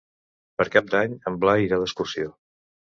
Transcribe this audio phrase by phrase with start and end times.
[0.61, 2.37] Per Cap d'Any en Blai irà d'excursió.